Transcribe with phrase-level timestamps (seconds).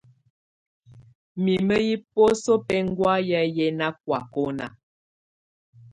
[1.43, 4.65] Mimǝ yɛ̀ biǝ́suǝ́ bɛ̀ŋgɔ̀áyɛ̀ yɛ nà kɔ̀ákɔna.